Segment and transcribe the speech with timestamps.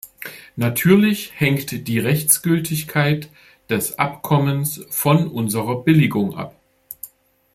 [0.55, 3.29] Natürlich hängt die Rechtsgültigkeit
[3.69, 6.55] des Abkommens von unserer Billigung ab.